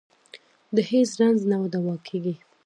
د 0.75 0.77
هېڅ 0.89 1.09
رنځ 1.19 1.39
نه 1.49 1.57
دوا 1.73 1.95
کېږي. 2.07 2.35